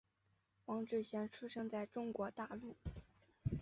[0.65, 2.75] 黄志贤出生在中国大陆。